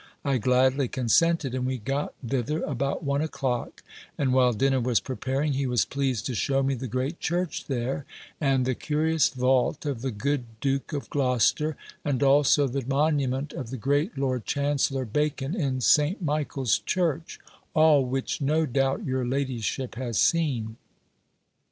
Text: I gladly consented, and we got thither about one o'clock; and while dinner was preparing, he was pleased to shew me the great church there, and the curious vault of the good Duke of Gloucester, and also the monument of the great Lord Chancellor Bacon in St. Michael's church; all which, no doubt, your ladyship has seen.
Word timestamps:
I 0.25 0.39
gladly 0.39 0.87
consented, 0.87 1.53
and 1.53 1.63
we 1.63 1.77
got 1.77 2.15
thither 2.27 2.63
about 2.63 3.03
one 3.03 3.21
o'clock; 3.21 3.83
and 4.17 4.33
while 4.33 4.51
dinner 4.51 4.79
was 4.79 4.99
preparing, 4.99 5.53
he 5.53 5.67
was 5.67 5.85
pleased 5.85 6.25
to 6.25 6.33
shew 6.33 6.63
me 6.63 6.73
the 6.73 6.87
great 6.87 7.19
church 7.19 7.67
there, 7.67 8.05
and 8.39 8.65
the 8.65 8.73
curious 8.73 9.29
vault 9.29 9.85
of 9.85 10.01
the 10.01 10.09
good 10.09 10.45
Duke 10.59 10.91
of 10.91 11.07
Gloucester, 11.11 11.77
and 12.03 12.23
also 12.23 12.65
the 12.67 12.83
monument 12.87 13.53
of 13.53 13.69
the 13.69 13.77
great 13.77 14.17
Lord 14.17 14.43
Chancellor 14.43 15.05
Bacon 15.05 15.53
in 15.53 15.81
St. 15.81 16.19
Michael's 16.19 16.79
church; 16.79 17.39
all 17.75 18.03
which, 18.03 18.41
no 18.41 18.65
doubt, 18.65 19.05
your 19.05 19.23
ladyship 19.23 19.93
has 19.97 20.17
seen. 20.17 20.77